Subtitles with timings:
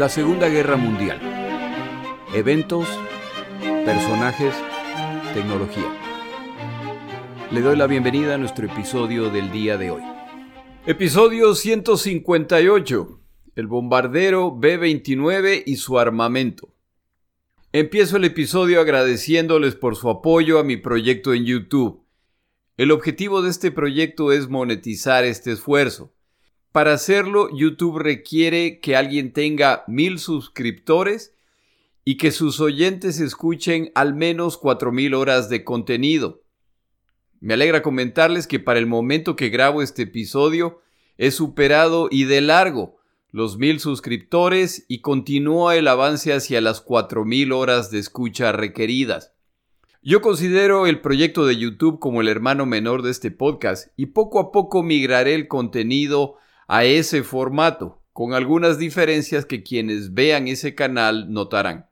[0.00, 1.20] La Segunda Guerra Mundial.
[2.32, 2.88] Eventos,
[3.84, 4.54] personajes,
[5.34, 5.94] tecnología.
[7.50, 10.02] Le doy la bienvenida a nuestro episodio del día de hoy.
[10.86, 13.20] Episodio 158.
[13.56, 16.74] El bombardero B-29 y su armamento.
[17.70, 22.06] Empiezo el episodio agradeciéndoles por su apoyo a mi proyecto en YouTube.
[22.78, 26.14] El objetivo de este proyecto es monetizar este esfuerzo.
[26.72, 31.34] Para hacerlo, YouTube requiere que alguien tenga mil suscriptores
[32.04, 36.42] y que sus oyentes escuchen al menos cuatro mil horas de contenido.
[37.40, 40.80] Me alegra comentarles que para el momento que grabo este episodio
[41.18, 42.98] he superado y de largo
[43.32, 49.32] los mil suscriptores y continúa el avance hacia las cuatro mil horas de escucha requeridas.
[50.02, 54.40] Yo considero el proyecto de YouTube como el hermano menor de este podcast y poco
[54.40, 56.39] a poco migraré el contenido
[56.72, 61.90] a ese formato, con algunas diferencias que quienes vean ese canal notarán.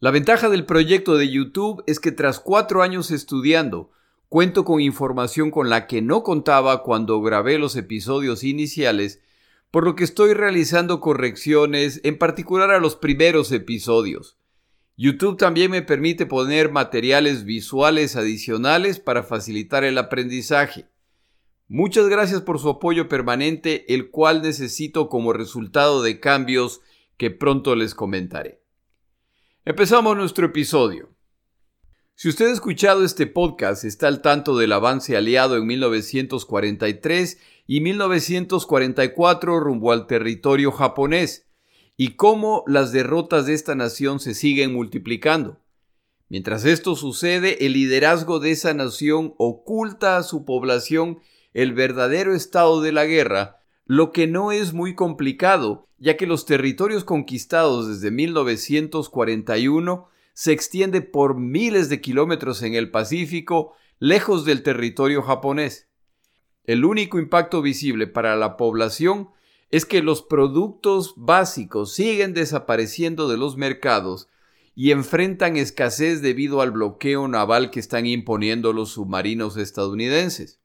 [0.00, 3.90] La ventaja del proyecto de YouTube es que tras cuatro años estudiando,
[4.28, 9.22] cuento con información con la que no contaba cuando grabé los episodios iniciales,
[9.70, 14.36] por lo que estoy realizando correcciones, en particular a los primeros episodios.
[14.98, 20.89] YouTube también me permite poner materiales visuales adicionales para facilitar el aprendizaje.
[21.72, 26.80] Muchas gracias por su apoyo permanente, el cual necesito como resultado de cambios
[27.16, 28.60] que pronto les comentaré.
[29.64, 31.14] Empezamos nuestro episodio.
[32.16, 37.80] Si usted ha escuchado este podcast, está al tanto del avance aliado en 1943 y
[37.82, 41.46] 1944 rumbo al territorio japonés,
[41.96, 45.60] y cómo las derrotas de esta nación se siguen multiplicando.
[46.28, 51.20] Mientras esto sucede, el liderazgo de esa nación oculta a su población
[51.52, 56.46] el verdadero estado de la guerra, lo que no es muy complicado, ya que los
[56.46, 64.62] territorios conquistados desde 1941 se extiende por miles de kilómetros en el Pacífico, lejos del
[64.62, 65.88] territorio japonés.
[66.64, 69.30] El único impacto visible para la población
[69.70, 74.28] es que los productos básicos siguen desapareciendo de los mercados
[74.74, 80.59] y enfrentan escasez debido al bloqueo naval que están imponiendo los submarinos estadounidenses.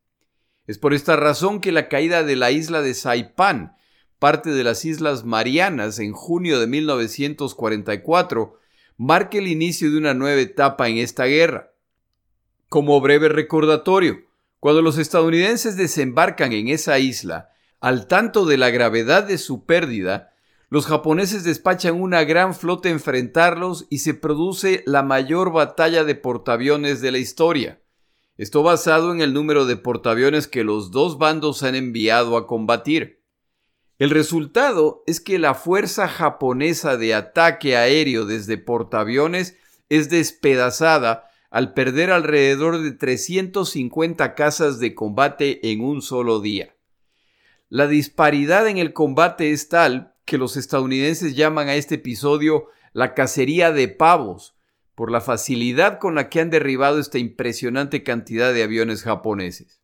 [0.68, 3.76] Es por esta razón que la caída de la isla de Saipán,
[4.20, 8.59] parte de las Islas Marianas, en junio de 1944,
[8.98, 11.72] marca el inicio de una nueva etapa en esta guerra.
[12.70, 14.26] Como breve recordatorio,
[14.59, 17.50] cuando los estadounidenses desembarcan en esa isla,
[17.80, 20.32] al tanto de la gravedad de su pérdida,
[20.70, 26.16] los japoneses despachan una gran flota a enfrentarlos y se produce la mayor batalla de
[26.16, 27.80] portaaviones de la historia.
[28.38, 33.23] Esto basado en el número de portaaviones que los dos bandos han enviado a combatir.
[33.97, 39.57] El resultado es que la fuerza japonesa de ataque aéreo desde portaaviones
[39.88, 46.75] es despedazada al perder alrededor de 350 casas de combate en un solo día.
[47.69, 53.13] La disparidad en el combate es tal que los estadounidenses llaman a este episodio la
[53.13, 54.54] cacería de pavos,
[54.95, 59.81] por la facilidad con la que han derribado esta impresionante cantidad de aviones japoneses.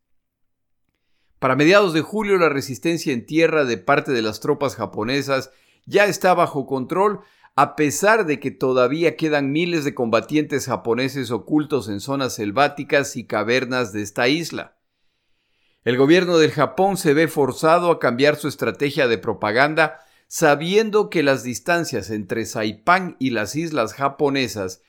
[1.39, 5.51] Para mediados de julio la resistencia en tierra de parte de las tropas japonesas
[5.85, 7.21] ya está bajo control
[7.55, 13.25] a pesar de que todavía quedan miles de combatientes japoneses ocultos en zonas selváticas y
[13.25, 14.77] cavernas de esta isla.
[15.83, 21.23] El gobierno del Japón se ve forzado a cambiar su estrategia de propaganda sabiendo que
[21.23, 24.81] las distancias entre Saipán y las islas japonesas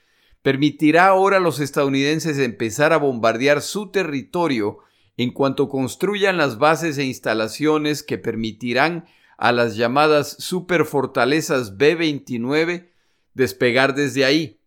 [0.42, 4.78] permitirá ahora a los estadounidenses empezar a bombardear su territorio
[5.16, 9.06] en cuanto construyan las bases e instalaciones que permitirán
[9.38, 12.90] a las llamadas superfortalezas B-29
[13.34, 14.60] despegar desde ahí.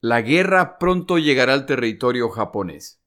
[0.00, 3.00] La guerra pronto llegará al territorio japonés.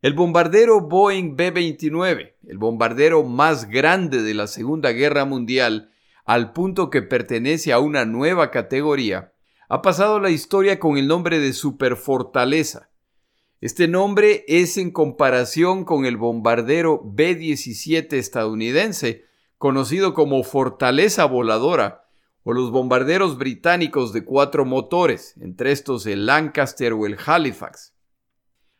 [0.00, 5.92] El bombardero Boeing B-29, el bombardero más grande de la Segunda Guerra Mundial,
[6.24, 9.31] al punto que pertenece a una nueva categoría,
[9.72, 12.90] ha pasado la historia con el nombre de Superfortaleza.
[13.62, 19.24] Este nombre es en comparación con el bombardero B-17 estadounidense,
[19.56, 22.04] conocido como Fortaleza Voladora,
[22.42, 27.94] o los bombarderos británicos de cuatro motores, entre estos el Lancaster o el Halifax.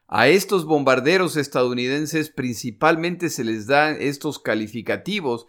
[0.08, 5.46] A estos bombarderos estadounidenses principalmente se les dan estos calificativos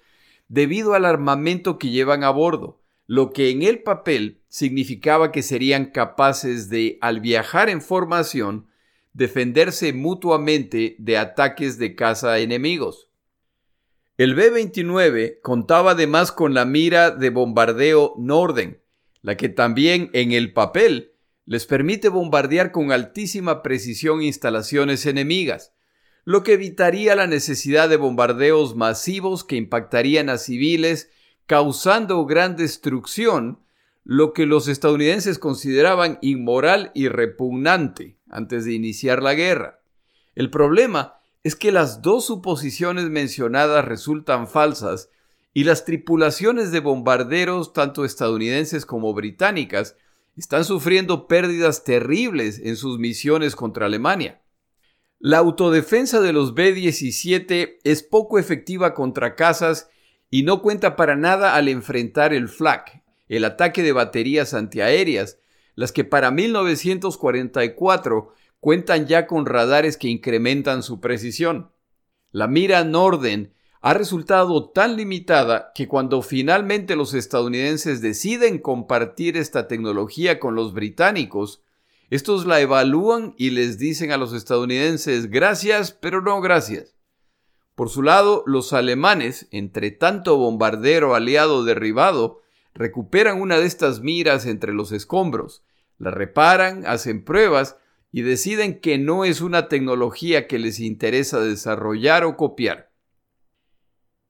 [0.47, 5.87] debido al armamento que llevan a bordo, lo que en el papel significaba que serían
[5.87, 8.67] capaces de, al viajar en formación,
[9.13, 13.09] defenderse mutuamente de ataques de caza enemigos.
[14.17, 18.81] El B-29 contaba además con la mira de bombardeo Norden,
[19.21, 21.13] la que también en el papel
[21.45, 25.73] les permite bombardear con altísima precisión instalaciones enemigas,
[26.25, 31.09] lo que evitaría la necesidad de bombardeos masivos que impactarían a civiles,
[31.45, 33.59] causando gran destrucción,
[34.03, 39.79] lo que los estadounidenses consideraban inmoral y repugnante antes de iniciar la guerra.
[40.35, 45.09] El problema es que las dos suposiciones mencionadas resultan falsas
[45.53, 49.95] y las tripulaciones de bombarderos, tanto estadounidenses como británicas,
[50.35, 54.41] están sufriendo pérdidas terribles en sus misiones contra Alemania.
[55.19, 59.89] La autodefensa de los B-17 es poco efectiva contra cazas
[60.33, 65.37] y no cuenta para nada al enfrentar el FLAC, el ataque de baterías antiaéreas,
[65.75, 71.71] las que para 1944 cuentan ya con radares que incrementan su precisión.
[72.31, 79.67] La mira Norden ha resultado tan limitada que cuando finalmente los estadounidenses deciden compartir esta
[79.67, 81.61] tecnología con los británicos,
[82.09, 86.95] estos la evalúan y les dicen a los estadounidenses gracias, pero no gracias.
[87.75, 92.41] Por su lado, los alemanes, entre tanto bombardero aliado derribado,
[92.73, 95.63] recuperan una de estas miras entre los escombros,
[95.97, 97.77] la reparan, hacen pruebas
[98.11, 102.91] y deciden que no es una tecnología que les interesa desarrollar o copiar.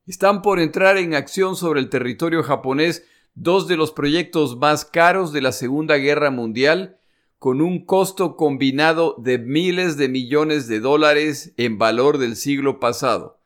[0.06, 3.06] Están por entrar en acción sobre el territorio japonés
[3.36, 6.98] dos de los proyectos más caros de la Segunda Guerra Mundial,
[7.44, 13.42] con un costo combinado de miles de millones de dólares en valor del siglo pasado.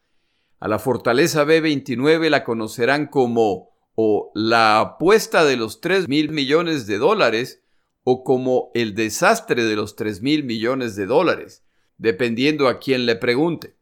[0.59, 6.85] A la fortaleza B-29 la conocerán como o la apuesta de los 3 mil millones
[6.85, 7.63] de dólares
[8.03, 11.65] o como el desastre de los 3 mil millones de dólares,
[11.97, 13.77] dependiendo a quien le pregunte.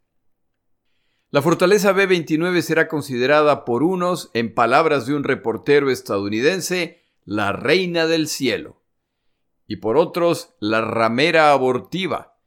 [1.29, 8.07] La fortaleza B-29 será considerada por unos, en palabras de un reportero estadounidense, la reina
[8.07, 8.84] del cielo,
[9.67, 12.38] y por otros, la ramera abortiva.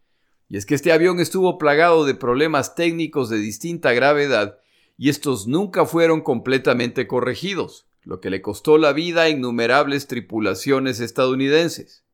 [0.48, 4.58] Y es que este avión estuvo plagado de problemas técnicos de distinta gravedad,
[4.96, 10.98] y estos nunca fueron completamente corregidos lo que le costó la vida a innumerables tripulaciones
[10.98, 12.04] estadounidenses.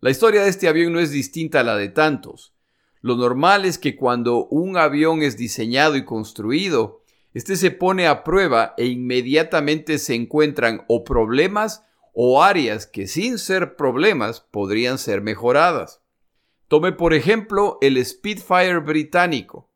[0.00, 2.54] La historia de este avión no es distinta a la de tantos.
[3.00, 7.02] Lo normal es que cuando un avión es diseñado y construido,
[7.34, 11.84] este se pone a prueba e inmediatamente se encuentran o problemas
[12.18, 16.00] o áreas que sin ser problemas podrían ser mejoradas.
[16.66, 19.70] Tome por ejemplo el Spitfire británico.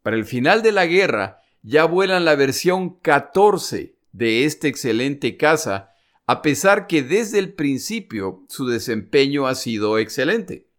[0.00, 5.90] Para el final de la guerra ya vuelan la versión 14 de este excelente caza,
[6.26, 10.70] a pesar que desde el principio su desempeño ha sido excelente.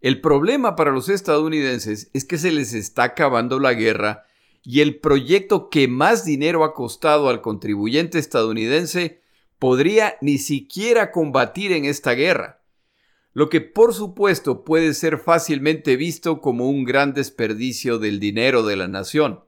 [0.00, 4.24] El problema para los estadounidenses es que se les está acabando la guerra
[4.64, 9.19] y el proyecto que más dinero ha costado al contribuyente estadounidense
[9.60, 12.64] podría ni siquiera combatir en esta guerra,
[13.32, 18.76] lo que por supuesto puede ser fácilmente visto como un gran desperdicio del dinero de
[18.76, 19.44] la nación.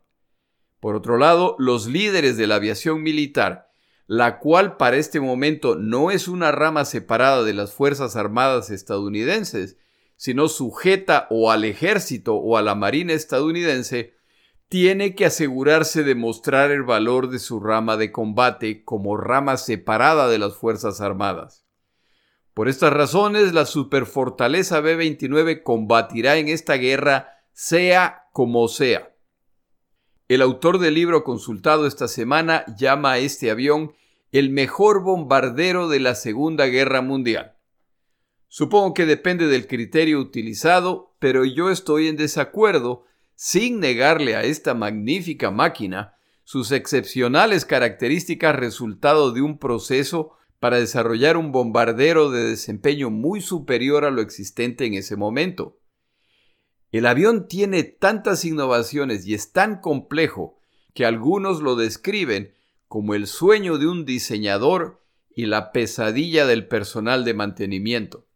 [0.79, 3.71] Por otro lado, los líderes de la aviación militar,
[4.07, 9.79] la cual para este momento no es una rama separada de las Fuerzas Armadas estadounidenses,
[10.17, 14.15] sino sujeta o al ejército o a la Marina estadounidense,
[14.73, 20.31] tiene que asegurarse de mostrar el valor de su rama de combate como rama separada
[20.31, 21.67] de las Fuerzas Armadas.
[22.55, 29.15] Por estas razones, la superfortaleza B-29 combatirá en esta guerra sea como sea.
[30.29, 33.93] El autor del libro consultado esta semana llama a este avión
[34.31, 37.59] el mejor bombardero de la Segunda Guerra Mundial.
[38.49, 44.75] Supongo que depende del criterio utilizado, pero yo estoy en desacuerdo, sin negarle a esta
[44.75, 53.11] magnífica máquina sus excepcionales características resultado de un proceso para desarrollar un bombardero de desempeño
[53.11, 55.79] muy superior a lo existente en ese momento.
[56.93, 60.59] El avión tiene tantas innovaciones y es tan complejo
[60.95, 62.55] que algunos lo describen
[62.87, 65.03] como el sueño de un diseñador
[65.35, 68.27] y la pesadilla del personal de mantenimiento.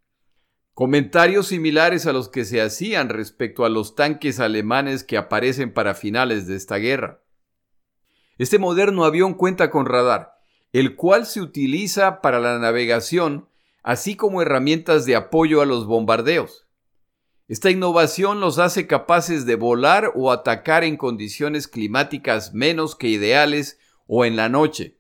[0.76, 5.94] Comentarios similares a los que se hacían respecto a los tanques alemanes que aparecen para
[5.94, 7.22] finales de esta guerra.
[8.36, 10.34] Este moderno avión cuenta con radar,
[10.74, 13.48] el cual se utiliza para la navegación,
[13.82, 16.68] así como herramientas de apoyo a los bombardeos.
[17.48, 23.78] Esta innovación los hace capaces de volar o atacar en condiciones climáticas menos que ideales
[24.06, 24.98] o en la noche.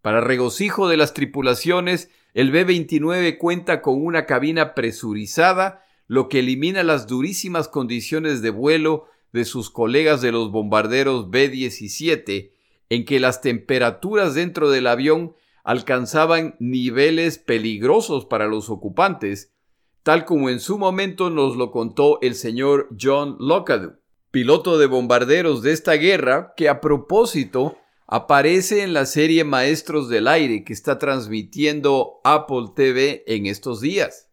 [0.00, 6.82] Para regocijo de las tripulaciones, el B-29 cuenta con una cabina presurizada, lo que elimina
[6.82, 12.52] las durísimas condiciones de vuelo de sus colegas de los bombarderos B-17
[12.88, 19.54] en que las temperaturas dentro del avión alcanzaban niveles peligrosos para los ocupantes,
[20.02, 23.94] tal como en su momento nos lo contó el señor John Lockadu,
[24.30, 27.76] piloto de bombarderos de esta guerra, que a propósito
[28.10, 34.28] aparece en la serie Maestros del Aire que está transmitiendo Apple TV en estos días.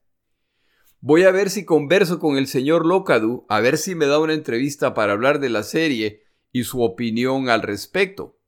[0.99, 4.33] Voy a ver si converso con el señor Locadu, a ver si me da una
[4.33, 8.39] entrevista para hablar de la serie y su opinión al respecto.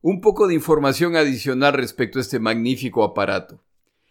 [0.00, 3.64] Un poco de información adicional respecto a este magnífico aparato.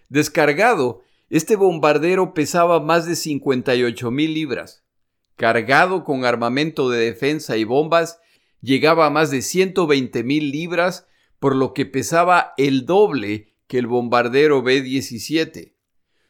[0.10, 4.84] Descargado, este bombardero pesaba más de 58 mil libras.
[5.38, 8.20] Cargado con armamento de defensa y bombas,
[8.64, 11.06] llegaba a más de 120 mil libras,
[11.40, 15.76] por lo que pesaba el doble que el bombardero B-17.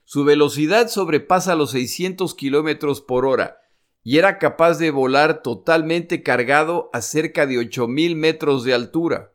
[0.04, 3.60] Su velocidad sobrepasa los 600 kilómetros por hora
[4.04, 9.34] y era capaz de volar totalmente cargado a cerca de 8000 metros de altura.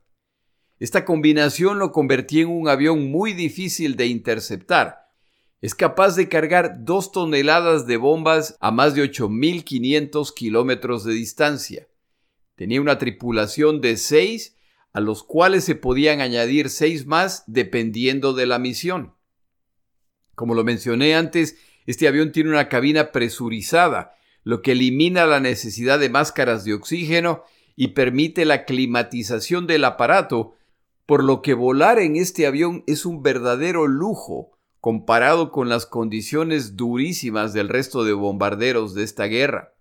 [0.78, 5.08] Esta combinación lo convertía en un avión muy difícil de interceptar.
[5.60, 11.88] Es capaz de cargar dos toneladas de bombas a más de 8500 kilómetros de distancia.
[12.58, 14.56] Tenía una tripulación de seis,
[14.92, 19.14] a los cuales se podían añadir seis más dependiendo de la misión.
[20.34, 26.00] Como lo mencioné antes, este avión tiene una cabina presurizada, lo que elimina la necesidad
[26.00, 27.44] de máscaras de oxígeno
[27.76, 30.56] y permite la climatización del aparato,
[31.06, 36.74] por lo que volar en este avión es un verdadero lujo comparado con las condiciones
[36.74, 39.77] durísimas del resto de bombarderos de esta guerra.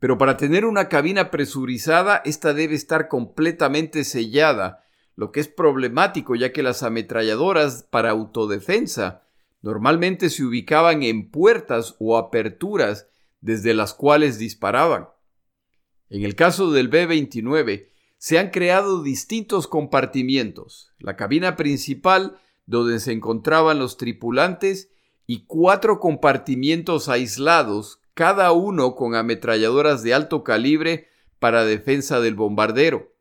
[0.00, 6.34] Pero para tener una cabina presurizada, esta debe estar completamente sellada, lo que es problemático
[6.34, 9.22] ya que las ametralladoras para autodefensa
[9.62, 13.08] Normalmente se ubicaban en puertas o aperturas
[13.40, 15.08] desde las cuales disparaban.
[16.08, 23.12] En el caso del B-29, se han creado distintos compartimientos, la cabina principal donde se
[23.12, 24.90] encontraban los tripulantes
[25.26, 31.08] y cuatro compartimientos aislados, cada uno con ametralladoras de alto calibre
[31.38, 33.14] para defensa del bombardero.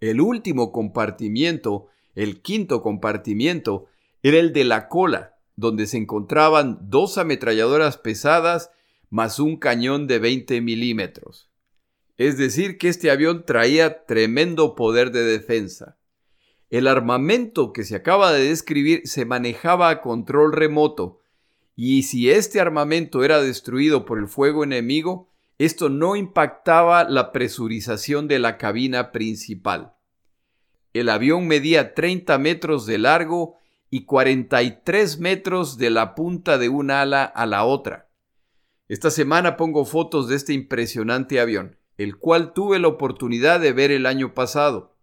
[0.00, 1.86] El último compartimiento,
[2.16, 3.86] el quinto compartimiento,
[4.24, 8.72] era el de la cola, donde se encontraban dos ametralladoras pesadas
[9.10, 11.48] más un cañón de 20 milímetros.
[12.16, 15.98] Es decir, que este avión traía tremendo poder de defensa.
[16.68, 21.19] El armamento que se acaba de describir se manejaba a control remoto,
[21.82, 28.28] y si este armamento era destruido por el fuego enemigo, esto no impactaba la presurización
[28.28, 29.94] de la cabina principal.
[30.92, 33.56] El avión medía 30 metros de largo
[33.88, 38.10] y 43 metros de la punta de un ala a la otra.
[38.86, 43.90] Esta semana pongo fotos de este impresionante avión, el cual tuve la oportunidad de ver
[43.90, 44.98] el año pasado.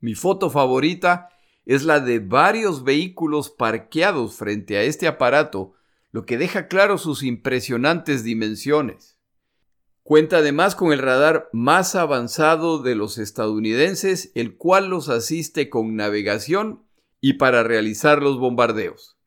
[0.00, 1.30] Mi foto favorita
[1.64, 5.76] es la de varios vehículos parqueados frente a este aparato,
[6.10, 9.18] lo que deja claro sus impresionantes dimensiones.
[10.02, 15.96] Cuenta además con el radar más avanzado de los estadounidenses, el cual los asiste con
[15.96, 16.82] navegación
[17.20, 19.18] y para realizar los bombardeos.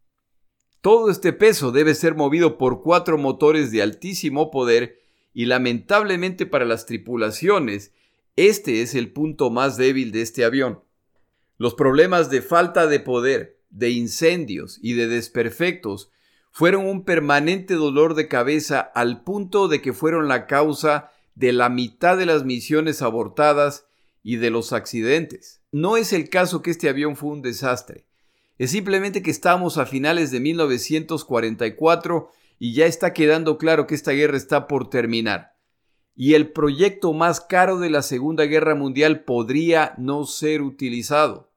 [0.81, 4.99] Todo este peso debe ser movido por cuatro motores de altísimo poder
[5.33, 7.93] y lamentablemente para las tripulaciones,
[8.35, 10.83] este es el punto más débil de este avión.
[11.57, 16.09] Los problemas de falta de poder, de incendios y de desperfectos
[16.51, 21.69] fueron un permanente dolor de cabeza al punto de que fueron la causa de la
[21.69, 23.85] mitad de las misiones abortadas
[24.21, 25.61] y de los accidentes.
[25.71, 28.05] No es el caso que este avión fue un desastre.
[28.57, 32.29] Es simplemente que estamos a finales de 1944
[32.59, 35.55] y ya está quedando claro que esta guerra está por terminar.
[36.15, 41.49] Y el proyecto más caro de la Segunda Guerra Mundial podría no ser utilizado.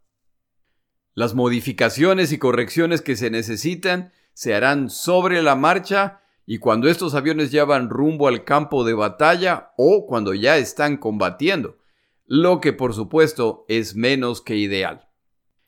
[1.12, 7.14] Las modificaciones y correcciones que se necesitan se harán sobre la marcha y cuando estos
[7.14, 11.78] aviones ya van rumbo al campo de batalla o cuando ya están combatiendo
[12.26, 15.08] lo que por supuesto es menos que ideal.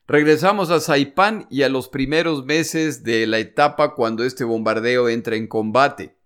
[0.07, 5.37] Regresamos a Saipan y a los primeros meses de la etapa cuando este bombardeo entra
[5.37, 6.17] en combate.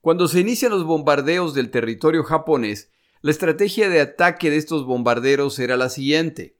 [0.00, 5.58] Cuando se inician los bombardeos del territorio japonés, la estrategia de ataque de estos bombarderos
[5.60, 6.58] era la siguiente.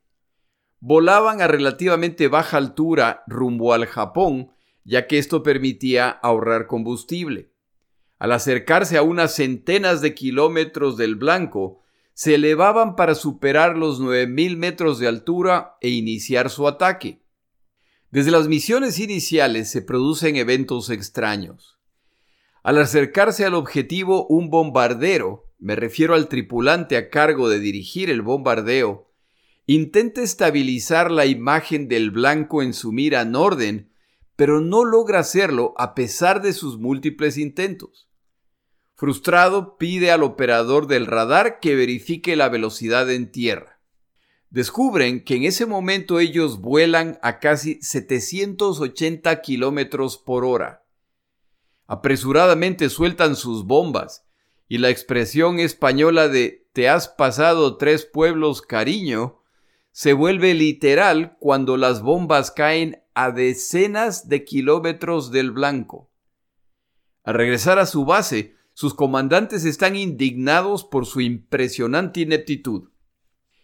[0.79, 4.53] Volaban a relativamente baja altura rumbo al Japón,
[4.85, 7.51] ya que esto permitía ahorrar combustible.
[8.19, 11.83] Al acercarse a unas centenas de kilómetros del blanco,
[12.15, 17.23] se elevaban para superar los 9.000 metros de altura e iniciar su ataque.
[18.11, 21.79] Desde las misiones iniciales se producen eventos extraños.
[22.63, 28.23] Al acercarse al objetivo un bombardero, me refiero al tripulante a cargo de dirigir el
[28.23, 29.11] bombardeo,
[29.67, 33.92] intenta estabilizar la imagen del blanco en su mira Norden,
[34.37, 38.09] pero no logra hacerlo a pesar de sus múltiples intentos.
[38.95, 43.81] Frustrado, pide al operador del radar que verifique la velocidad en tierra.
[44.51, 50.85] Descubren que en ese momento ellos vuelan a casi 780 kilómetros por hora.
[51.87, 54.25] Apresuradamente sueltan sus bombas
[54.69, 59.41] y la expresión española de te has pasado tres pueblos cariño
[59.91, 66.11] se vuelve literal cuando las bombas caen a decenas de kilómetros del blanco.
[67.25, 72.91] Al regresar a su base, sus comandantes están indignados por su impresionante ineptitud.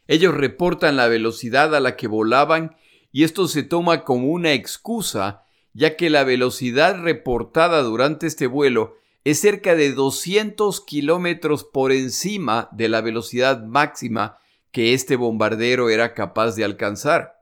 [0.07, 2.77] Ellos reportan la velocidad a la que volaban
[3.11, 8.97] y esto se toma como una excusa, ya que la velocidad reportada durante este vuelo
[9.25, 14.39] es cerca de 200 kilómetros por encima de la velocidad máxima
[14.71, 17.38] que este bombardero era capaz de alcanzar.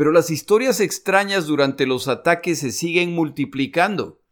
[0.00, 4.22] Pero las historias extrañas durante los ataques se siguen multiplicando,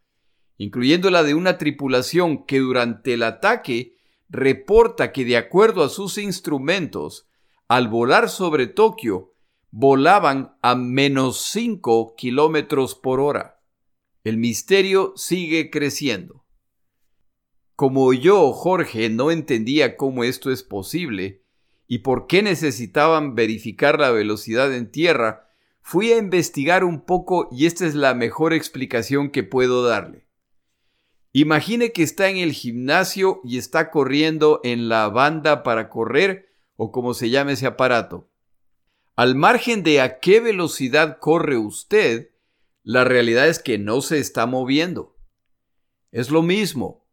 [0.56, 3.98] incluyendo la de una tripulación que durante el ataque
[4.30, 7.28] reporta que de acuerdo a sus instrumentos,
[7.68, 9.34] al volar sobre Tokio,
[9.70, 13.60] volaban a menos 5 kilómetros por hora.
[14.24, 16.46] El misterio sigue creciendo.
[17.76, 21.44] Como yo, Jorge, no entendía cómo esto es posible,
[21.86, 25.44] y por qué necesitaban verificar la velocidad en tierra,
[25.80, 30.26] fui a investigar un poco y esta es la mejor explicación que puedo darle.
[31.32, 36.90] Imagine que está en el gimnasio y está corriendo en la banda para correr o
[36.90, 38.28] como se llame ese aparato.
[39.16, 42.30] Al margen de a qué velocidad corre usted,
[42.84, 45.16] la realidad es que no se está moviendo.
[46.12, 47.04] Es lo mismo.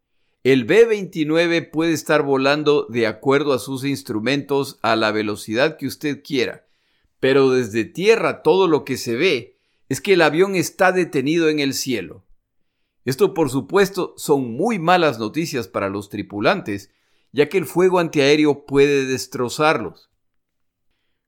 [0.43, 6.21] El B-29 puede estar volando de acuerdo a sus instrumentos a la velocidad que usted
[6.23, 6.64] quiera,
[7.25, 9.57] pero desde tierra todo lo que se ve
[9.89, 12.23] es que el avión está detenido en el cielo.
[13.03, 16.91] Esto por supuesto son muy malas noticias para los tripulantes,
[17.31, 20.11] ya que el fuego antiaéreo puede destrozarlos.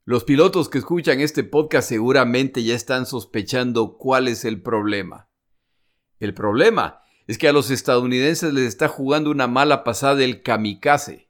[0.05, 5.31] Los pilotos que escuchan este podcast seguramente ya están sospechando cuál es el problema.
[6.19, 11.26] El problema es que a los estadounidenses les está jugando una mala pasada el kamikaze.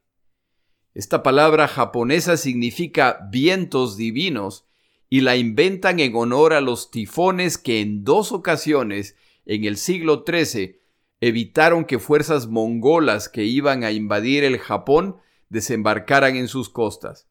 [0.98, 4.66] Esta palabra japonesa significa vientos divinos
[5.08, 9.14] y la inventan en honor a los tifones que en dos ocasiones
[9.46, 10.80] en el siglo XIII
[11.20, 15.18] evitaron que fuerzas mongolas que iban a invadir el Japón
[15.50, 17.28] desembarcaran en sus costas.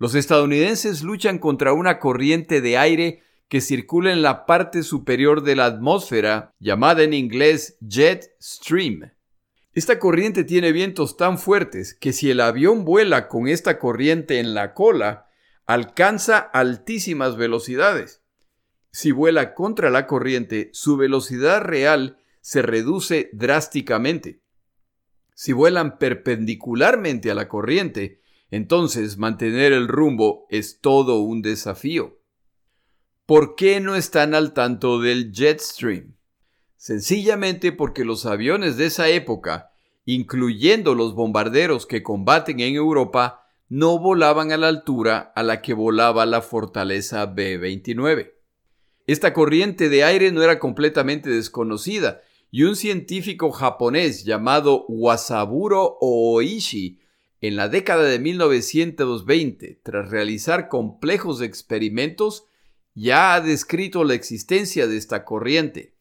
[0.00, 5.54] Los estadounidenses luchan contra una corriente de aire que circula en la parte superior de
[5.54, 9.12] la atmósfera, llamada en inglés jet stream.
[9.72, 14.52] Esta corriente tiene vientos tan fuertes que si el avión vuela con esta corriente en
[14.52, 15.28] la cola,
[15.64, 18.22] alcanza altísimas velocidades.
[18.90, 24.42] Si vuela contra la corriente, su velocidad real se reduce drásticamente.
[25.34, 32.20] Si vuelan perpendicularmente a la corriente, entonces mantener el rumbo es todo un desafío.
[33.24, 36.16] ¿Por qué no están al tanto del Jetstream?
[36.80, 39.70] Sencillamente porque los aviones de esa época,
[40.06, 45.74] incluyendo los bombarderos que combaten en Europa, no volaban a la altura a la que
[45.74, 48.32] volaba la fortaleza B-29.
[49.06, 56.98] Esta corriente de aire no era completamente desconocida, y un científico japonés llamado Wasaburo Ooishi,
[57.42, 62.46] en la década de 1920, tras realizar complejos experimentos,
[62.94, 65.99] ya ha descrito la existencia de esta corriente.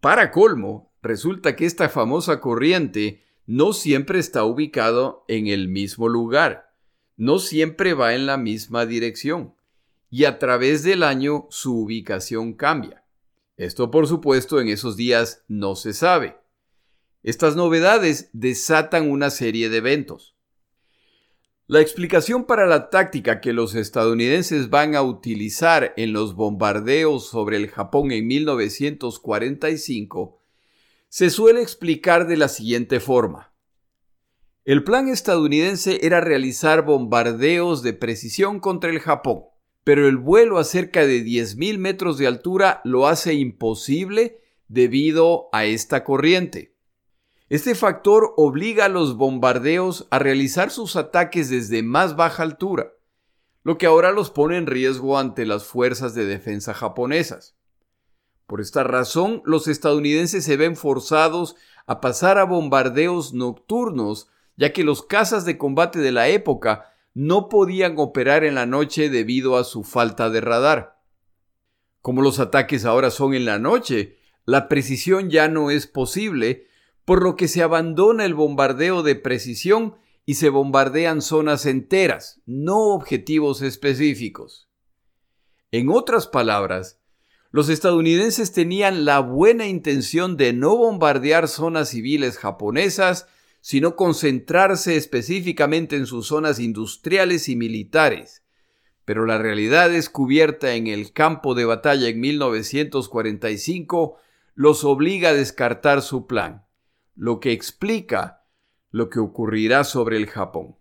[0.00, 6.72] Para colmo, resulta que esta famosa corriente no siempre está ubicado en el mismo lugar,
[7.16, 9.54] no siempre va en la misma dirección,
[10.08, 13.04] y a través del año su ubicación cambia.
[13.56, 16.36] Esto por supuesto en esos días no se sabe.
[17.24, 20.36] Estas novedades desatan una serie de eventos.
[21.70, 27.58] La explicación para la táctica que los estadounidenses van a utilizar en los bombardeos sobre
[27.58, 30.40] el Japón en 1945
[31.10, 33.52] se suele explicar de la siguiente forma.
[34.64, 39.42] El plan estadounidense era realizar bombardeos de precisión contra el Japón,
[39.84, 45.66] pero el vuelo a cerca de 10.000 metros de altura lo hace imposible debido a
[45.66, 46.77] esta corriente.
[47.50, 52.92] Este factor obliga a los bombardeos a realizar sus ataques desde más baja altura,
[53.62, 57.56] lo que ahora los pone en riesgo ante las fuerzas de defensa japonesas.
[58.46, 61.56] Por esta razón, los estadounidenses se ven forzados
[61.86, 67.48] a pasar a bombardeos nocturnos, ya que los cazas de combate de la época no
[67.48, 71.00] podían operar en la noche debido a su falta de radar.
[72.02, 76.67] Como los ataques ahora son en la noche, la precisión ya no es posible,
[77.08, 82.88] por lo que se abandona el bombardeo de precisión y se bombardean zonas enteras, no
[82.88, 84.68] objetivos específicos.
[85.70, 87.00] En otras palabras,
[87.50, 93.26] los estadounidenses tenían la buena intención de no bombardear zonas civiles japonesas,
[93.62, 98.42] sino concentrarse específicamente en sus zonas industriales y militares.
[99.06, 104.18] Pero la realidad descubierta en el campo de batalla en 1945
[104.54, 106.67] los obliga a descartar su plan,
[107.18, 108.46] lo que explica
[108.90, 110.76] lo que ocurrirá sobre el Japón.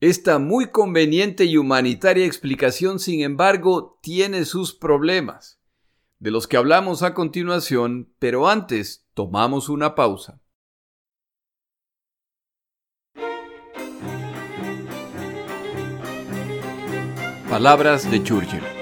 [0.00, 5.62] Esta muy conveniente y humanitaria explicación, sin embargo, tiene sus problemas,
[6.18, 10.42] de los que hablamos a continuación, pero antes tomamos una pausa.
[17.48, 18.75] Palabras de Churchill.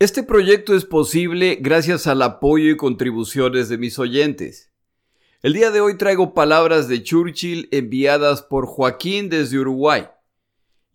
[0.00, 4.72] Este proyecto es posible gracias al apoyo y contribuciones de mis oyentes.
[5.40, 10.08] El día de hoy traigo palabras de Churchill enviadas por Joaquín desde Uruguay.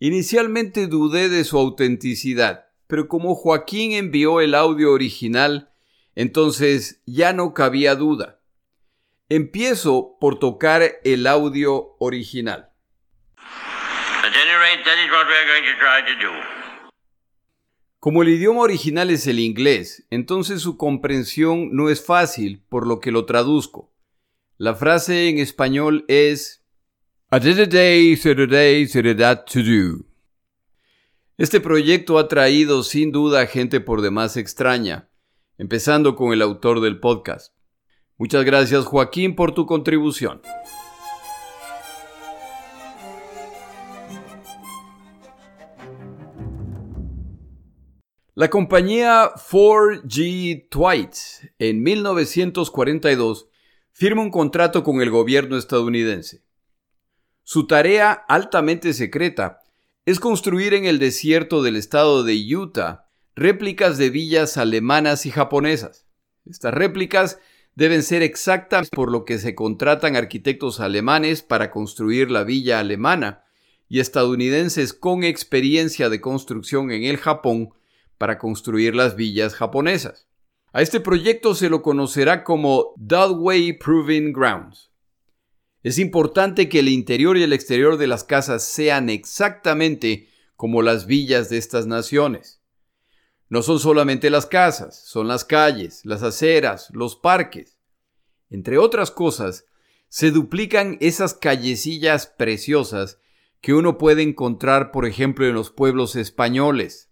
[0.00, 5.72] Inicialmente dudé de su autenticidad, pero como Joaquín envió el audio original,
[6.14, 8.42] entonces ya no cabía duda.
[9.30, 12.68] Empiezo por tocar el audio original.
[18.00, 22.98] Como el idioma original es el inglés, entonces su comprensión no es fácil, por lo
[22.98, 23.92] que lo traduzco.
[24.56, 26.64] La frase en español es
[31.36, 35.10] Este proyecto ha traído sin duda a gente por demás extraña,
[35.58, 37.54] empezando con el autor del podcast.
[38.16, 40.40] Muchas gracias Joaquín por tu contribución.
[48.36, 53.48] La compañía 4G Twite en 1942
[53.90, 56.44] firma un contrato con el gobierno estadounidense.
[57.42, 59.62] Su tarea altamente secreta
[60.06, 66.06] es construir en el desierto del estado de Utah réplicas de villas alemanas y japonesas.
[66.46, 67.40] Estas réplicas
[67.74, 73.42] deben ser exactas por lo que se contratan arquitectos alemanes para construir la villa alemana
[73.88, 77.70] y estadounidenses con experiencia de construcción en el Japón
[78.20, 80.28] para construir las villas japonesas.
[80.74, 84.90] A este proyecto se lo conocerá como Dudway Proving Grounds.
[85.82, 91.06] Es importante que el interior y el exterior de las casas sean exactamente como las
[91.06, 92.60] villas de estas naciones.
[93.48, 97.78] No son solamente las casas, son las calles, las aceras, los parques.
[98.50, 99.64] Entre otras cosas,
[100.10, 103.18] se duplican esas callecillas preciosas
[103.62, 107.09] que uno puede encontrar, por ejemplo, en los pueblos españoles,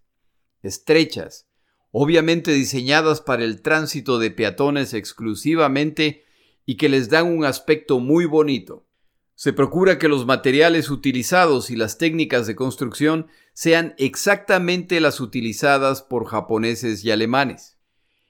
[0.63, 1.49] estrechas,
[1.91, 6.25] obviamente diseñadas para el tránsito de peatones exclusivamente
[6.67, 8.87] y que les dan un aspecto muy bonito.
[9.35, 16.03] Se procura que los materiales utilizados y las técnicas de construcción sean exactamente las utilizadas
[16.03, 17.79] por japoneses y alemanes.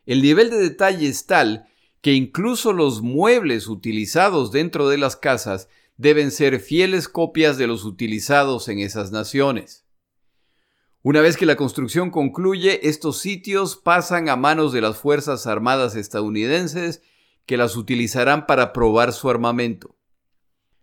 [0.04, 1.66] El nivel de detalle es tal
[2.02, 7.84] que incluso los muebles utilizados dentro de las casas deben ser fieles copias de los
[7.84, 9.87] utilizados en esas naciones.
[11.02, 15.94] Una vez que la construcción concluye, estos sitios pasan a manos de las Fuerzas Armadas
[15.94, 17.02] estadounidenses
[17.46, 19.96] que las utilizarán para probar su armamento.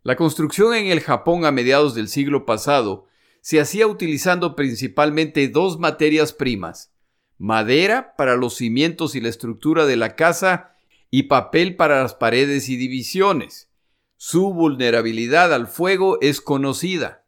[0.04, 3.08] La construcción en el Japón a mediados del siglo pasado
[3.42, 6.94] se hacía utilizando principalmente dos materias primas,
[7.38, 10.76] madera para los cimientos y la estructura de la casa
[11.12, 13.70] y papel para las paredes y divisiones.
[14.16, 17.25] Su vulnerabilidad al fuego es conocida.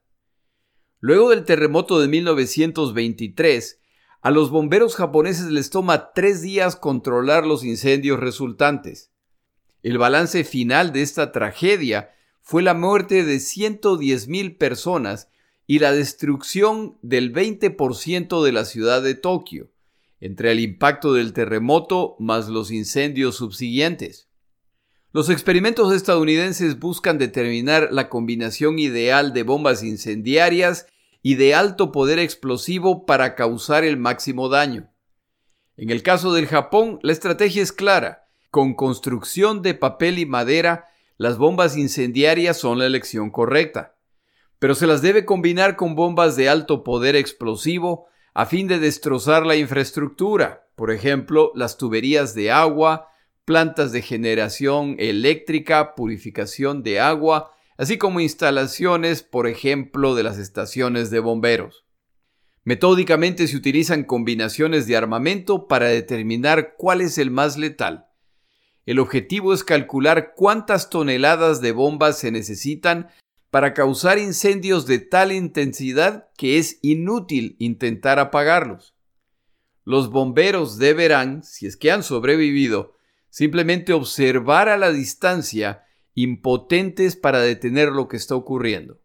[0.99, 3.79] Luego del terremoto de 1923,
[4.21, 9.11] a los bomberos japoneses les toma tres días controlar los incendios resultantes.
[9.83, 15.29] El balance final de esta tragedia fue la muerte de 110.000 personas
[15.67, 19.69] y la destrucción del 20% de la ciudad de Tokio,
[20.19, 24.26] entre el impacto del terremoto más los incendios subsiguientes.
[25.17, 30.85] Los experimentos estadounidenses buscan determinar la combinación ideal de bombas incendiarias
[31.23, 34.91] y de alto poder explosivo para causar el máximo daño.
[35.75, 38.27] En el caso del Japón, la estrategia es clara.
[38.51, 40.85] Con construcción de papel y madera,
[41.17, 43.95] las bombas incendiarias son la elección correcta.
[44.59, 49.47] Pero se las debe combinar con bombas de alto poder explosivo, a fin de destrozar
[49.47, 53.07] la infraestructura, por ejemplo, las tuberías de agua,
[53.47, 61.11] plantas de generación eléctrica, purificación de agua, así como instalaciones, por ejemplo, de las estaciones
[61.11, 61.85] de bomberos.
[62.65, 68.07] Metódicamente se utilizan combinaciones de armamento para determinar cuál es el más letal.
[68.85, 73.07] El objetivo es calcular cuántas toneladas de bombas se necesitan
[73.49, 78.93] para causar incendios de tal intensidad que es inútil intentar apagarlos.
[79.85, 82.96] Los bomberos deberán, si es que han sobrevivido,
[83.29, 88.99] simplemente observar a la distancia, impotentes para detener lo que está ocurriendo.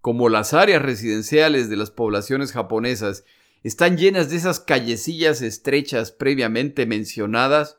[0.00, 3.24] Como las áreas residenciales de las poblaciones japonesas
[3.62, 7.78] están llenas de esas callecillas estrechas previamente mencionadas,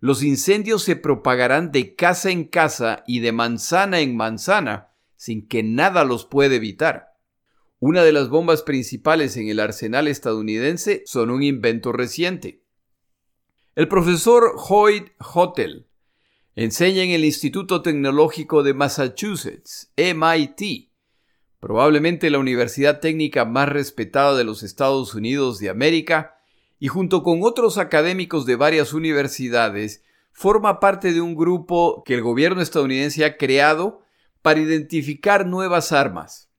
[0.00, 4.88] los incendios se propagarán de casa en casa y de manzana en manzana
[5.22, 7.12] sin que nada los pueda evitar.
[7.78, 12.61] Una de las bombas principales en el arsenal estadounidense son un invento reciente.
[13.74, 15.86] El profesor Hoyt Hotel
[16.54, 20.90] enseña en el Instituto Tecnológico de Massachusetts, MIT,
[21.58, 26.36] probablemente la universidad técnica más respetada de los Estados Unidos de América,
[26.78, 32.20] y junto con otros académicos de varias universidades, forma parte de un grupo que el
[32.20, 34.02] gobierno estadounidense ha creado
[34.42, 36.50] para identificar nuevas armas.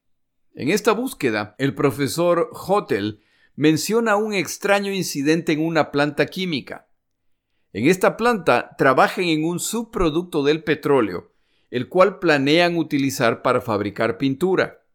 [0.55, 3.21] En esta búsqueda, el profesor Hotel
[3.55, 6.87] menciona un extraño incidente en una planta química.
[7.73, 11.33] En esta planta trabajan en un subproducto del petróleo,
[11.71, 14.85] el cual planean utilizar para fabricar pintura.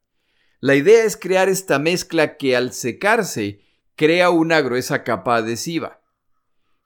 [0.60, 3.62] La idea es crear esta mezcla que al secarse
[3.96, 6.00] crea una gruesa capa adhesiva.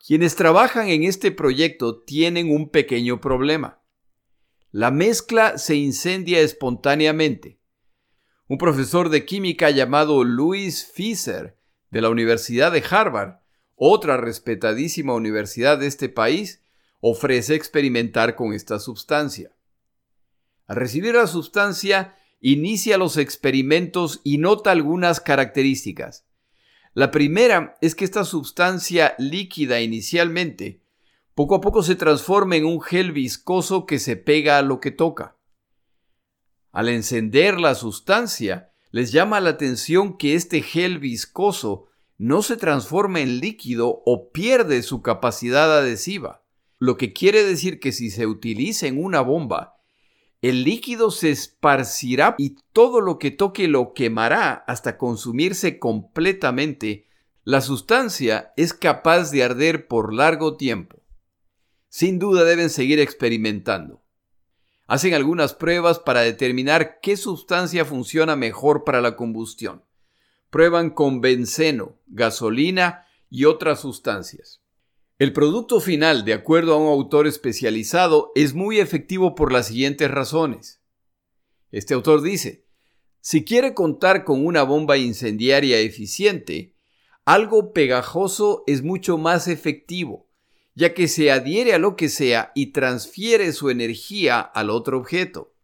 [0.04, 3.82] Quienes trabajan en este proyecto tienen un pequeño problema.
[4.70, 7.60] La mezcla se incendia espontáneamente.
[8.48, 11.58] Un profesor de química llamado Louis Fisher
[11.90, 13.41] de la Universidad de Harvard,
[13.84, 16.62] otra respetadísima universidad de este país,
[17.00, 19.50] ofrece experimentar con esta sustancia.
[20.68, 26.24] Al recibir la sustancia, inicia los experimentos y nota algunas características.
[26.94, 30.80] La primera es que esta sustancia líquida inicialmente
[31.34, 34.92] poco a poco se transforma en un gel viscoso que se pega a lo que
[34.92, 35.36] toca.
[36.70, 41.88] Al encender la sustancia, les llama la atención que este gel viscoso
[42.22, 46.44] no se transforma en líquido o pierde su capacidad adhesiva,
[46.78, 49.80] lo que quiere decir que si se utiliza en una bomba,
[50.40, 57.08] el líquido se esparcirá y todo lo que toque lo quemará hasta consumirse completamente.
[57.42, 61.02] La sustancia es capaz de arder por largo tiempo.
[61.88, 64.00] Sin duda deben seguir experimentando.
[64.86, 69.82] Hacen algunas pruebas para determinar qué sustancia funciona mejor para la combustión.
[70.52, 74.60] Prueban con benceno, gasolina y otras sustancias.
[75.18, 80.10] El producto final, de acuerdo a un autor especializado, es muy efectivo por las siguientes
[80.10, 80.82] razones.
[81.70, 82.66] Este autor dice,
[83.22, 86.76] si quiere contar con una bomba incendiaria eficiente,
[87.24, 90.28] algo pegajoso es mucho más efectivo,
[90.74, 95.54] ya que se adhiere a lo que sea y transfiere su energía al otro objeto.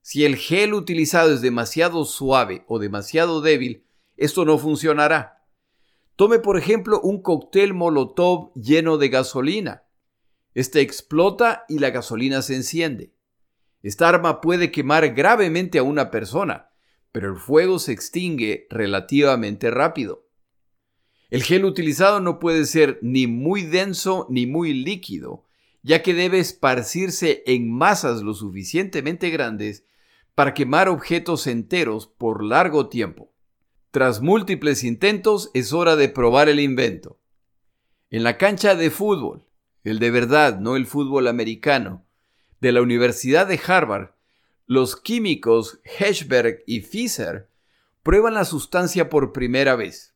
[0.00, 3.85] Si el gel utilizado es demasiado suave o demasiado débil,
[4.16, 5.44] esto no funcionará.
[6.16, 9.84] Tome por ejemplo un cóctel molotov lleno de gasolina.
[10.54, 13.12] Este explota y la gasolina se enciende.
[13.82, 16.70] Esta arma puede quemar gravemente a una persona,
[17.12, 20.26] pero el fuego se extingue relativamente rápido.
[21.28, 25.44] El gel utilizado no puede ser ni muy denso ni muy líquido,
[25.82, 29.84] ya que debe esparcirse en masas lo suficientemente grandes
[30.34, 33.32] para quemar objetos enteros por largo tiempo.
[33.90, 37.18] Tras múltiples intentos, es hora de probar el invento.
[38.10, 39.46] En la cancha de fútbol,
[39.84, 42.04] el de verdad, no el fútbol americano,
[42.60, 44.10] de la Universidad de Harvard,
[44.66, 47.48] los químicos Heschberg y Fischer
[48.02, 50.14] prueban la sustancia por primera vez.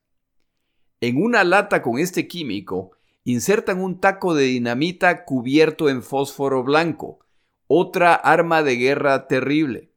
[1.00, 2.92] En una lata con este químico,
[3.24, 7.20] insertan un taco de dinamita cubierto en fósforo blanco,
[7.66, 9.92] otra arma de guerra terrible.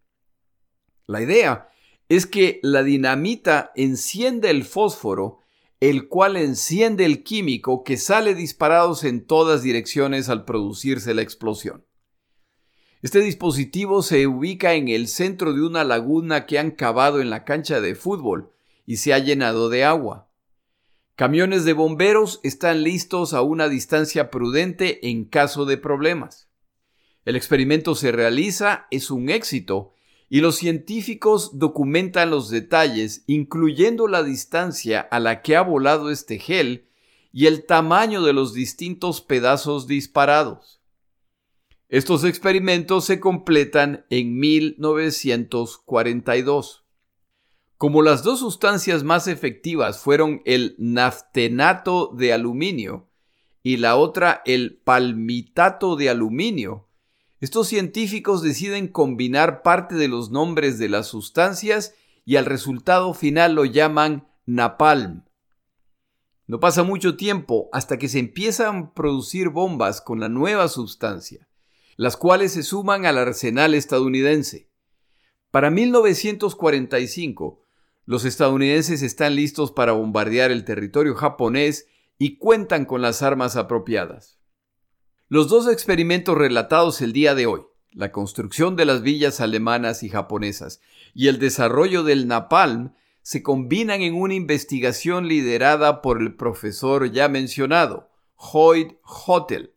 [1.07, 1.69] La idea
[2.15, 5.39] es que la dinamita enciende el fósforo,
[5.79, 11.85] el cual enciende el químico que sale disparados en todas direcciones al producirse la explosión.
[13.01, 17.43] Este dispositivo se ubica en el centro de una laguna que han cavado en la
[17.43, 18.53] cancha de fútbol
[18.85, 20.29] y se ha llenado de agua.
[21.15, 26.49] Camiones de bomberos están listos a una distancia prudente en caso de problemas.
[27.25, 29.92] El experimento se realiza, es un éxito
[30.33, 36.39] y los científicos documentan los detalles, incluyendo la distancia a la que ha volado este
[36.39, 36.87] gel
[37.31, 40.81] y el tamaño de los distintos pedazos disparados.
[41.87, 46.83] Estos experimentos se completan en 1942.
[47.77, 53.07] Como las dos sustancias más efectivas fueron el naftenato de aluminio
[53.61, 56.87] y la otra el palmitato de aluminio,
[57.43, 61.93] estos científicos deciden combinar parte de los nombres de las sustancias
[62.25, 65.25] y al resultado final lo llaman napalm.
[66.47, 71.47] No pasa mucho tiempo hasta que se empiezan a producir bombas con la nueva sustancia
[71.95, 74.69] las cuales se suman al arsenal estadounidense.
[75.51, 77.61] Para 1945,
[78.05, 84.39] los estadounidenses están listos para bombardear el territorio japonés y cuentan con las armas apropiadas.
[85.33, 90.09] Los dos experimentos relatados el día de hoy, la construcción de las villas alemanas y
[90.09, 90.79] japonesas
[91.15, 92.93] y el desarrollo del napalm,
[93.23, 98.93] se combinan en una investigación liderada por el profesor ya mencionado, Hoyt
[99.25, 99.73] Hotel,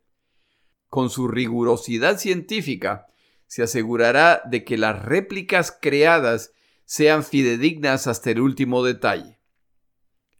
[0.89, 3.07] con su rigurosidad científica,
[3.47, 6.53] se asegurará de que las réplicas creadas
[6.85, 9.39] sean fidedignas hasta el último detalle.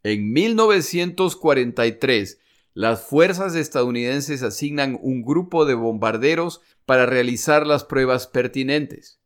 [0.04, 2.40] En 1943,
[2.78, 9.20] las fuerzas estadounidenses asignan un grupo de bombarderos para realizar las pruebas pertinentes.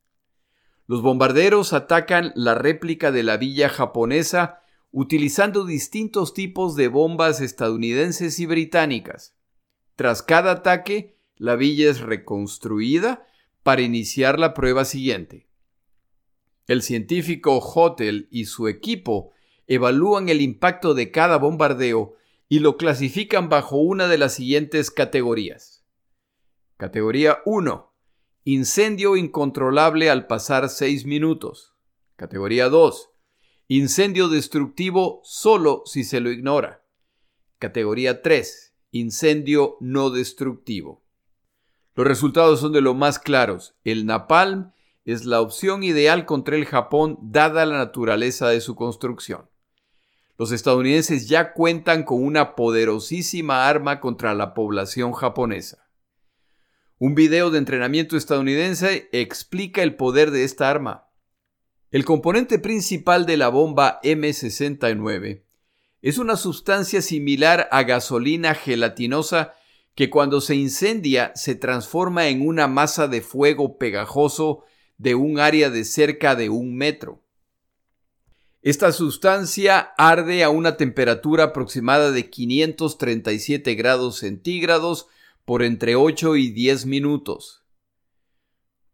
[0.88, 8.40] Los bombarderos atacan la réplica de la villa japonesa utilizando distintos tipos de bombas estadounidenses
[8.40, 9.36] y británicas.
[9.98, 13.28] Tras cada ataque, la villa es reconstruida
[13.64, 15.50] para iniciar la prueba siguiente.
[16.68, 19.34] El científico Hotel y su equipo
[19.68, 22.16] evalúan el impacto de cada bombardeo
[22.52, 25.86] y lo clasifican bajo una de las siguientes categorías.
[26.76, 27.96] Categoría 1.
[28.44, 31.74] Incendio incontrolable al pasar 6 minutos.
[32.18, 33.10] Categoría 2.
[33.70, 36.84] Incendio destructivo solo si se lo ignora.
[37.58, 41.06] Categoría 3 incendio no destructivo.
[41.96, 43.76] Los resultados son de lo más claros.
[43.86, 44.74] El napalm
[45.06, 49.51] es la opción ideal contra el Japón dada la naturaleza de su construcción.
[50.38, 55.90] Los estadounidenses ya cuentan con una poderosísima arma contra la población japonesa.
[56.98, 61.10] Un video de entrenamiento estadounidense explica el poder de esta arma.
[61.90, 65.44] El componente principal de la bomba M69
[66.02, 69.54] es una sustancia similar a gasolina gelatinosa
[69.94, 74.64] que cuando se incendia se transforma en una masa de fuego pegajoso
[74.98, 77.24] de un área de cerca de un metro.
[78.64, 85.08] Esta sustancia arde a una temperatura aproximada de 537 grados centígrados
[85.46, 87.64] por entre 8 y 10 minutos.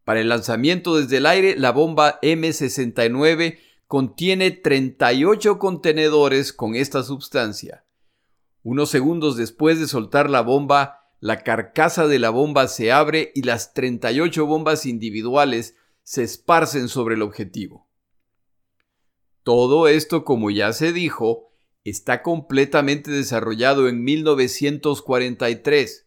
[0.05, 7.83] Para el lanzamiento desde el aire, la bomba M69 contiene 38 contenedores con esta sustancia.
[8.63, 13.41] Unos segundos después de soltar la bomba, la carcasa de la bomba se abre y
[13.41, 17.86] las 38 bombas individuales se esparcen sobre el objetivo.
[19.47, 21.47] Todo esto, como ya se dijo,
[21.85, 26.05] está completamente desarrollado en 1943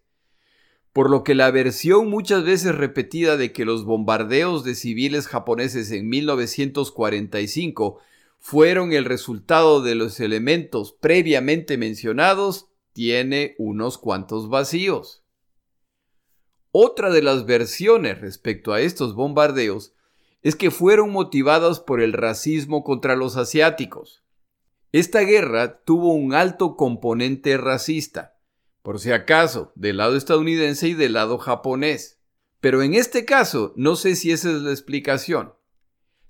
[0.93, 5.91] por lo que la versión muchas veces repetida de que los bombardeos de civiles japoneses
[5.91, 8.01] en 1945
[8.39, 15.25] fueron el resultado de los elementos previamente mencionados tiene unos cuantos vacíos.
[16.73, 19.95] Otra de las versiones respecto a estos bombardeos
[20.43, 24.25] es que fueron motivados por el racismo contra los asiáticos.
[24.93, 28.41] Esta guerra tuvo un alto componente racista
[28.83, 32.19] por si acaso, del lado estadounidense y del lado japonés.
[32.61, 35.55] Pero en este caso, no sé si esa es la explicación.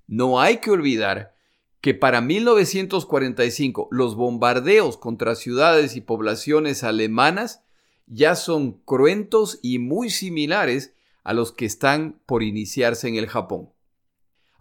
[0.07, 1.35] No hay que olvidar
[1.79, 7.63] que para 1945 los bombardeos contra ciudades y poblaciones alemanas
[8.05, 10.93] ya son cruentos y muy similares
[11.23, 13.69] a los que están por iniciarse en el Japón.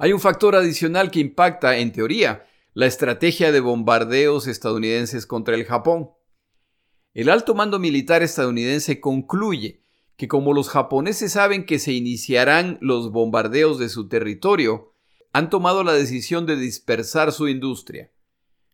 [0.03, 5.67] Hay un factor adicional que impacta, en teoría, la estrategia de bombardeos estadounidenses contra el
[5.67, 6.09] Japón.
[7.13, 9.83] El alto mando militar estadounidense concluye
[10.17, 14.95] que como los japoneses saben que se iniciarán los bombardeos de su territorio,
[15.35, 18.11] han tomado la decisión de dispersar su industria.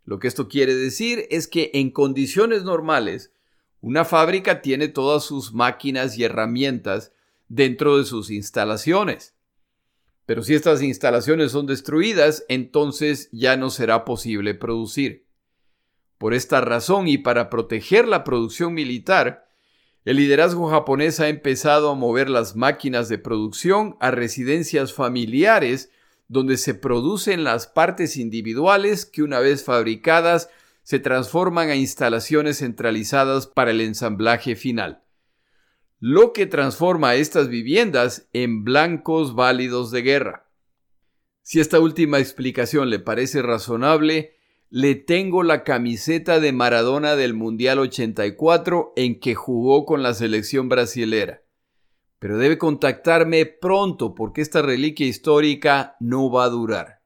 [0.05, 3.32] Lo que esto quiere decir es que en condiciones normales,
[3.80, 7.11] una fábrica tiene todas sus máquinas y herramientas
[7.48, 9.36] dentro de sus instalaciones.
[10.27, 15.27] Pero si estas instalaciones son destruidas, entonces ya no será posible producir.
[16.18, 19.49] Por esta razón y para proteger la producción militar,
[20.05, 25.91] el liderazgo japonés ha empezado a mover las máquinas de producción a residencias familiares
[26.29, 30.49] donde se producen las partes individuales que una vez fabricadas
[30.83, 35.03] se transforman a instalaciones centralizadas para el ensamblaje final,
[36.09, 40.48] lo que transforma estas viviendas en blancos válidos de guerra.
[41.42, 44.36] Si esta última explicación le parece razonable,
[44.70, 50.68] le tengo la camiseta de Maradona del Mundial 84 en que jugó con la selección
[50.68, 51.42] brasilera.
[52.20, 57.02] Pero debe contactarme pronto porque esta reliquia histórica no va a durar.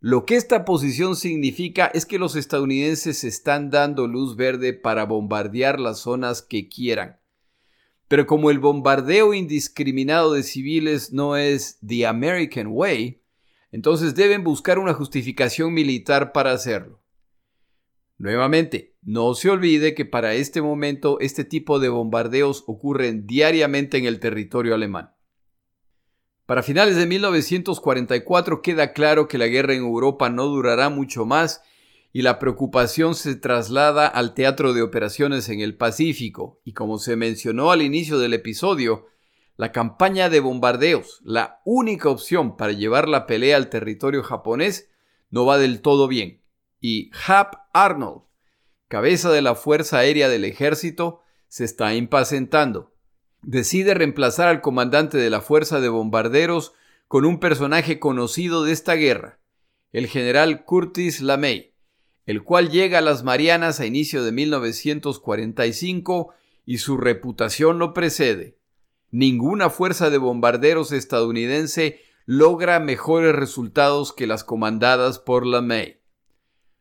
[0.00, 5.78] Lo que esta posición significa es que los estadounidenses están dando luz verde para bombardear
[5.78, 7.19] las zonas que quieran.
[8.10, 13.22] Pero como el bombardeo indiscriminado de civiles no es the American way,
[13.70, 17.00] entonces deben buscar una justificación militar para hacerlo.
[18.18, 24.06] Nuevamente, no se olvide que para este momento este tipo de bombardeos ocurren diariamente en
[24.06, 25.14] el territorio alemán.
[26.46, 31.62] Para finales de 1944 queda claro que la guerra en Europa no durará mucho más
[32.12, 36.60] y la preocupación se traslada al teatro de operaciones en el Pacífico.
[36.64, 39.06] Y como se mencionó al inicio del episodio,
[39.56, 44.88] la campaña de bombardeos, la única opción para llevar la pelea al territorio japonés,
[45.30, 46.42] no va del todo bien.
[46.80, 48.22] Y Hap Arnold,
[48.88, 52.90] cabeza de la Fuerza Aérea del Ejército, se está impacientando
[53.42, 56.74] decide reemplazar al comandante de la fuerza de bombarderos
[57.08, 59.38] con un personaje conocido de esta guerra,
[59.92, 61.69] el general Curtis LeMay,
[62.26, 68.58] el cual llega a las Marianas a inicio de 1945 y su reputación lo precede.
[69.10, 76.00] Ninguna fuerza de bombarderos estadounidense logra mejores resultados que las comandadas por LeMay.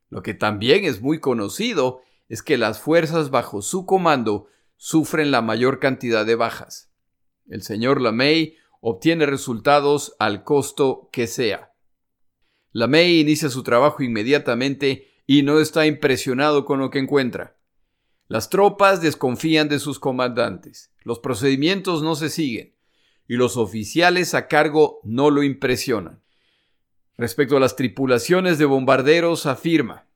[0.10, 5.42] Lo que también es muy conocido es que las fuerzas bajo su comando sufren la
[5.42, 6.92] mayor cantidad de bajas.
[7.48, 11.74] El señor LaMay obtiene resultados al costo que sea.
[12.72, 17.56] LaMay inicia su trabajo inmediatamente y no está impresionado con lo que encuentra.
[18.28, 22.74] Las tropas desconfían de sus comandantes, los procedimientos no se siguen
[23.28, 26.24] y los oficiales a cargo no lo impresionan.
[27.16, 30.08] Respecto a las tripulaciones de bombarderos, afirma,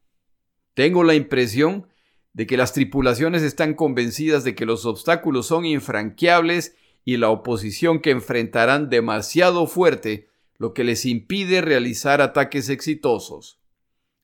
[0.74, 1.88] tengo la impresión
[2.34, 8.00] de que las tripulaciones están convencidas de que los obstáculos son infranqueables y la oposición
[8.00, 13.60] que enfrentarán demasiado fuerte, lo que les impide realizar ataques exitosos.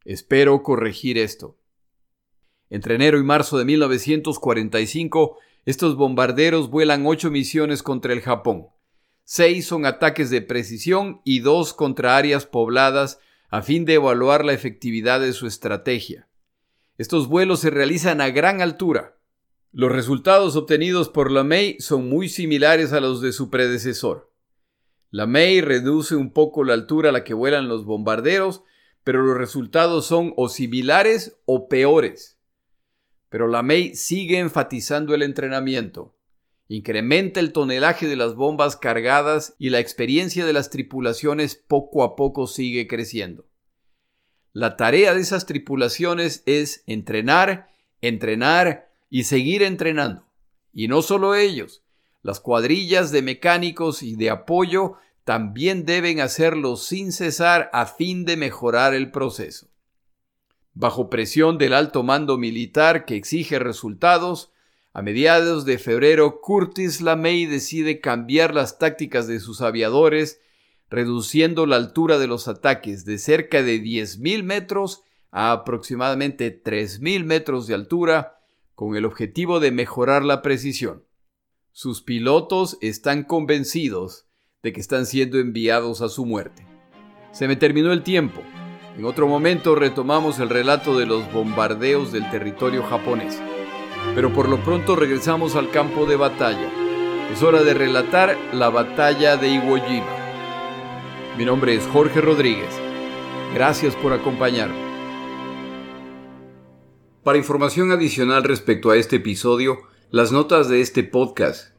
[0.09, 1.55] Espero corregir esto.
[2.71, 8.69] Entre enero y marzo de 1945, estos bombarderos vuelan ocho misiones contra el Japón.
[9.23, 13.19] Seis son ataques de precisión y dos contra áreas pobladas
[13.51, 16.27] a fin de evaluar la efectividad de su estrategia.
[16.97, 19.15] Estos vuelos se realizan a gran altura.
[19.71, 24.33] Los resultados obtenidos por la May son muy similares a los de su predecesor.
[25.11, 28.63] La May reduce un poco la altura a la que vuelan los bombarderos,
[29.03, 32.37] pero los resultados son o similares o peores.
[33.29, 36.15] Pero la May sigue enfatizando el entrenamiento.
[36.67, 42.15] Incrementa el tonelaje de las bombas cargadas y la experiencia de las tripulaciones poco a
[42.15, 43.47] poco sigue creciendo.
[44.53, 47.69] La tarea de esas tripulaciones es entrenar,
[48.01, 50.25] entrenar y seguir entrenando.
[50.73, 51.83] Y no solo ellos,
[52.21, 58.37] las cuadrillas de mecánicos y de apoyo también deben hacerlo sin cesar a fin de
[58.37, 59.67] mejorar el proceso.
[60.73, 64.51] Bajo presión del alto mando militar que exige resultados,
[64.93, 70.41] a mediados de febrero Curtis LaMay decide cambiar las tácticas de sus aviadores
[70.89, 77.67] reduciendo la altura de los ataques de cerca de 10.000 metros a aproximadamente 3.000 metros
[77.67, 78.39] de altura,
[78.73, 81.03] con el objetivo de mejorar la precisión.
[81.71, 84.28] Sus pilotos están convencidos
[84.61, 86.67] de que están siendo enviados a su muerte.
[87.31, 88.41] Se me terminó el tiempo.
[88.97, 93.41] En otro momento retomamos el relato de los bombardeos del territorio japonés.
[94.15, 96.69] Pero por lo pronto regresamos al campo de batalla.
[97.31, 100.17] Es hora de relatar la batalla de Iwo Jima.
[101.37, 102.75] Mi nombre es Jorge Rodríguez.
[103.53, 104.89] Gracias por acompañarme.
[107.23, 109.77] Para información adicional respecto a este episodio,
[110.11, 111.78] las notas de este podcast,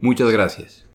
[0.00, 0.83] Muchas gracias.